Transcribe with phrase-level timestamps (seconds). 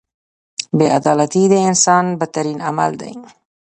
[0.77, 3.11] •بې عدالتي د انسان بدترین عمل دی.